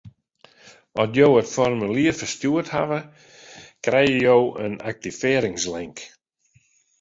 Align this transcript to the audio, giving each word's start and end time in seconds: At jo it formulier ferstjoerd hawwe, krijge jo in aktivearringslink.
At 1.01 1.11
jo 1.19 1.27
it 1.41 1.49
formulier 1.57 2.13
ferstjoerd 2.19 2.71
hawwe, 2.77 2.97
krijge 3.89 4.17
jo 4.25 4.37
in 4.65 4.73
aktivearringslink. 4.93 5.97